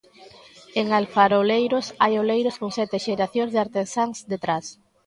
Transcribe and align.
En 0.79 0.85
'Alfaroleiros' 0.91 1.93
hai 2.03 2.13
oleiros 2.23 2.59
con 2.61 2.69
sete 2.77 2.97
xeracións 3.05 3.51
de 3.53 3.59
artesáns 3.65 4.17
detrás. 4.31 4.65